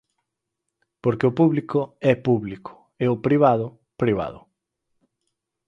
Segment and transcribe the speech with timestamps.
[1.03, 1.79] Porque o público
[2.11, 3.67] é público e o privado,
[4.01, 4.39] privado.